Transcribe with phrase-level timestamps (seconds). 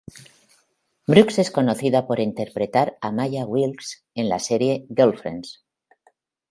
[1.05, 5.63] Brooks es conocida por interpretar a Maya Wilkes en la serie "Girlfriends".